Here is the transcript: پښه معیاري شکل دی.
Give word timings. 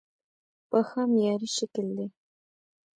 پښه 0.69 1.01
معیاري 1.11 1.49
شکل 1.57 1.85
دی. 1.97 2.07